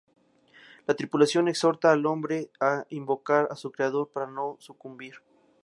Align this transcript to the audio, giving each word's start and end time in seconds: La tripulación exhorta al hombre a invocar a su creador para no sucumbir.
La 0.87 0.95
tripulación 0.95 1.47
exhorta 1.47 1.91
al 1.91 2.07
hombre 2.07 2.49
a 2.59 2.87
invocar 2.89 3.47
a 3.51 3.55
su 3.55 3.71
creador 3.71 4.09
para 4.09 4.25
no 4.25 4.55
sucumbir. 4.59 5.17